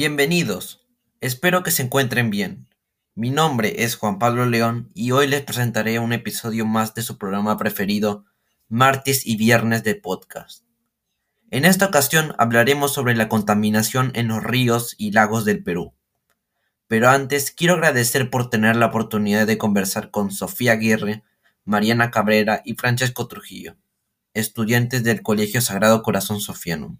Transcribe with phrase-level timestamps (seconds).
[0.00, 0.86] Bienvenidos.
[1.20, 2.68] Espero que se encuentren bien.
[3.16, 7.18] Mi nombre es Juan Pablo León y hoy les presentaré un episodio más de su
[7.18, 8.24] programa preferido,
[8.68, 10.62] martes y viernes de podcast.
[11.50, 15.94] En esta ocasión hablaremos sobre la contaminación en los ríos y lagos del Perú.
[16.86, 21.24] Pero antes quiero agradecer por tener la oportunidad de conversar con Sofía Aguirre,
[21.64, 23.74] Mariana Cabrera y Francesco Trujillo,
[24.32, 26.96] estudiantes del Colegio Sagrado Corazón Sofiano.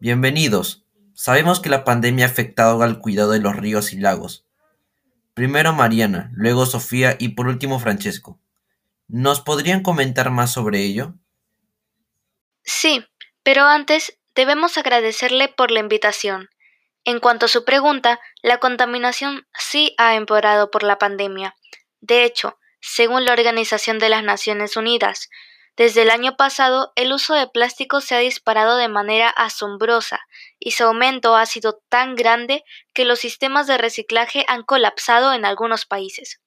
[0.00, 0.87] Bienvenidos.
[1.20, 4.46] Sabemos que la pandemia ha afectado al cuidado de los ríos y lagos.
[5.34, 8.38] Primero Mariana, luego Sofía y por último Francesco.
[9.08, 11.14] ¿Nos podrían comentar más sobre ello?
[12.62, 13.04] Sí,
[13.42, 16.50] pero antes debemos agradecerle por la invitación.
[17.02, 21.56] En cuanto a su pregunta, la contaminación sí ha empeorado por la pandemia.
[22.00, 25.30] De hecho, según la Organización de las Naciones Unidas,
[25.78, 30.18] desde el año pasado, el uso de plástico se ha disparado de manera asombrosa
[30.58, 35.44] y su aumento ha sido tan grande que los sistemas de reciclaje han colapsado en
[35.44, 36.40] algunos países.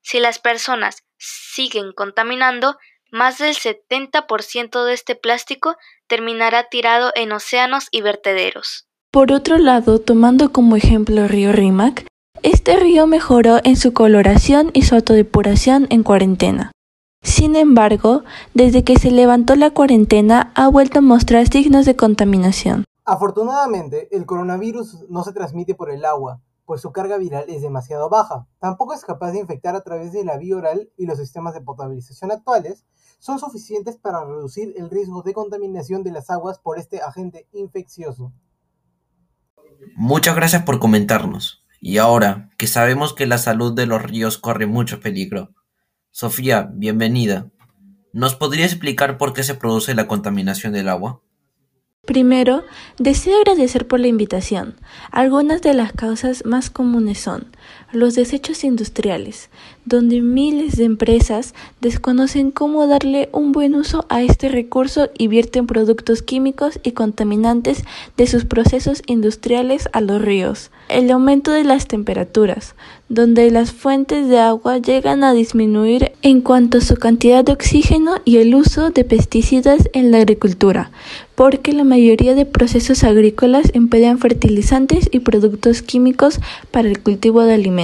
[0.00, 2.76] Si las personas siguen contaminando,
[3.10, 5.76] más del 70% de este plástico
[6.06, 8.86] terminará tirado en océanos y vertederos.
[9.10, 12.06] Por otro lado, tomando como ejemplo el río Rímac,
[12.44, 16.70] este río mejoró en su coloración y su autodepuración en cuarentena.
[17.22, 18.24] Sin embargo,
[18.54, 22.84] desde que se levantó la cuarentena ha vuelto a mostrar signos de contaminación.
[23.04, 28.10] Afortunadamente, el coronavirus no se transmite por el agua, pues su carga viral es demasiado
[28.10, 28.46] baja.
[28.58, 31.62] Tampoco es capaz de infectar a través de la vía oral y los sistemas de
[31.62, 32.84] potabilización actuales
[33.18, 38.32] son suficientes para reducir el riesgo de contaminación de las aguas por este agente infeccioso.
[39.96, 41.64] Muchas gracias por comentarnos.
[41.80, 45.54] Y ahora que sabemos que la salud de los ríos corre mucho peligro,
[46.20, 47.46] Sofía, bienvenida.
[48.12, 51.22] ¿Nos podría explicar por qué se produce la contaminación del agua?
[52.04, 52.64] Primero,
[52.98, 54.74] deseo agradecer por la invitación.
[55.12, 57.54] Algunas de las causas más comunes son
[57.92, 59.48] los desechos industriales,
[59.86, 65.66] donde miles de empresas desconocen cómo darle un buen uso a este recurso y vierten
[65.66, 67.84] productos químicos y contaminantes
[68.18, 70.70] de sus procesos industriales a los ríos.
[70.90, 72.74] El aumento de las temperaturas,
[73.08, 78.16] donde las fuentes de agua llegan a disminuir en cuanto a su cantidad de oxígeno
[78.26, 80.90] y el uso de pesticidas en la agricultura,
[81.34, 87.54] porque la mayoría de procesos agrícolas emplean fertilizantes y productos químicos para el cultivo de
[87.54, 87.77] alimentos.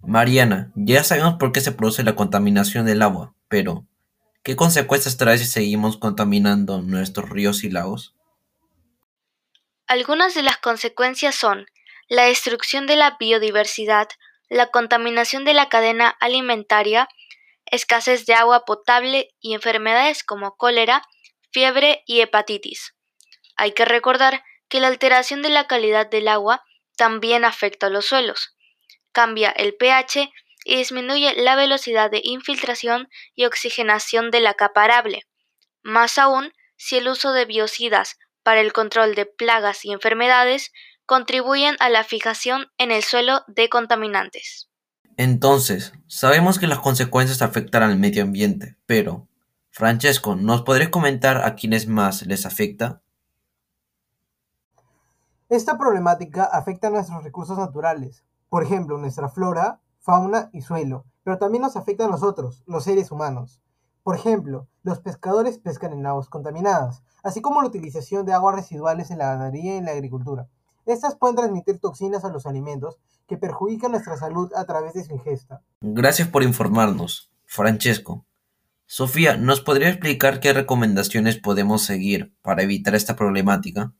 [0.00, 3.86] Mariana, ya sabemos por qué se produce la contaminación del agua, pero
[4.42, 8.14] ¿qué consecuencias trae si seguimos contaminando nuestros ríos y lagos?
[9.86, 11.66] Algunas de las consecuencias son
[12.08, 14.08] la destrucción de la biodiversidad,
[14.48, 17.08] la contaminación de la cadena alimentaria,
[17.66, 21.02] escasez de agua potable y enfermedades como cólera,
[21.52, 22.94] fiebre y hepatitis.
[23.56, 26.64] Hay que recordar que la alteración de la calidad del agua
[26.96, 28.56] también afecta a los suelos.
[29.12, 30.32] Cambia el pH
[30.64, 35.22] y disminuye la velocidad de infiltración y oxigenación de la capa arable.
[35.82, 40.72] Más aún, si el uso de biocidas para el control de plagas y enfermedades
[41.06, 44.68] contribuyen a la fijación en el suelo de contaminantes.
[45.16, 49.28] Entonces, sabemos que las consecuencias afectan al medio ambiente, pero,
[49.70, 53.02] Francesco, ¿nos podrías comentar a quiénes más les afecta?
[55.48, 61.38] Esta problemática afecta a nuestros recursos naturales, por ejemplo, nuestra flora, fauna y suelo, pero
[61.38, 63.62] también nos afecta a nosotros, los seres humanos.
[64.02, 69.10] Por ejemplo, los pescadores pescan en aguas contaminadas, así como la utilización de aguas residuales
[69.10, 70.48] en la ganadería y en la agricultura.
[70.84, 75.14] Estas pueden transmitir toxinas a los alimentos que perjudican nuestra salud a través de su
[75.14, 75.62] ingesta.
[75.80, 78.26] Gracias por informarnos, Francesco.
[78.84, 83.94] Sofía, ¿nos podría explicar qué recomendaciones podemos seguir para evitar esta problemática?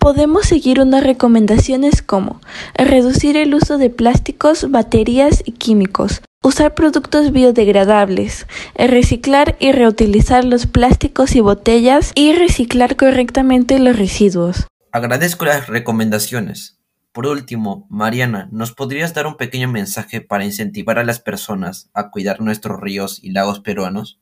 [0.00, 2.40] Podemos seguir unas recomendaciones como
[2.74, 8.46] reducir el uso de plásticos, baterías y químicos, usar productos biodegradables,
[8.76, 14.66] reciclar y reutilizar los plásticos y botellas y reciclar correctamente los residuos.
[14.90, 16.78] Agradezco las recomendaciones.
[17.12, 22.10] Por último, Mariana, ¿nos podrías dar un pequeño mensaje para incentivar a las personas a
[22.10, 24.18] cuidar nuestros ríos y lagos peruanos?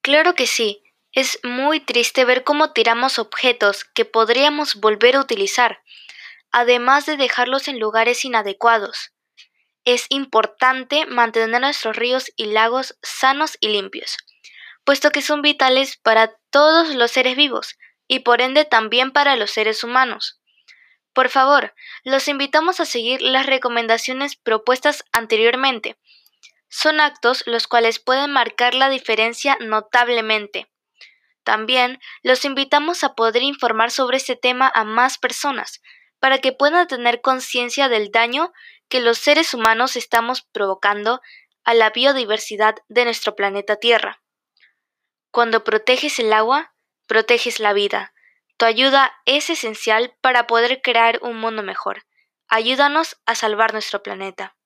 [0.00, 0.80] Claro que sí.
[1.12, 5.82] Es muy triste ver cómo tiramos objetos que podríamos volver a utilizar,
[6.52, 9.12] además de dejarlos en lugares inadecuados.
[9.84, 14.18] Es importante mantener nuestros ríos y lagos sanos y limpios,
[14.84, 19.50] puesto que son vitales para todos los seres vivos, y por ende también para los
[19.50, 20.40] seres humanos.
[21.14, 21.74] Por favor,
[22.04, 25.96] los invitamos a seguir las recomendaciones propuestas anteriormente.
[26.68, 30.68] Son actos los cuales pueden marcar la diferencia notablemente.
[31.48, 35.80] También los invitamos a poder informar sobre este tema a más personas,
[36.20, 38.52] para que puedan tener conciencia del daño
[38.90, 41.22] que los seres humanos estamos provocando
[41.64, 44.20] a la biodiversidad de nuestro planeta Tierra.
[45.30, 46.74] Cuando proteges el agua,
[47.06, 48.12] proteges la vida.
[48.58, 52.04] Tu ayuda es esencial para poder crear un mundo mejor.
[52.48, 54.57] Ayúdanos a salvar nuestro planeta.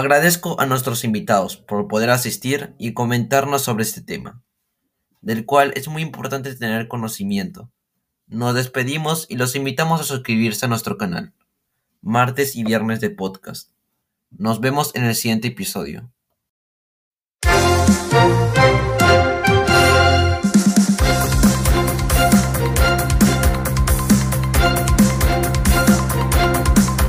[0.00, 4.42] Agradezco a nuestros invitados por poder asistir y comentarnos sobre este tema,
[5.20, 7.70] del cual es muy importante tener conocimiento.
[8.26, 11.34] Nos despedimos y los invitamos a suscribirse a nuestro canal,
[12.00, 13.72] martes y viernes de podcast.
[14.30, 16.10] Nos vemos en el siguiente episodio.